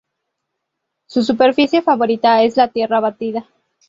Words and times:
Su 1.05 1.21
superficie 1.21 1.83
favorita 1.83 2.41
es 2.41 2.57
la 2.57 2.67
tierra 2.69 2.99
batida. 2.99 3.45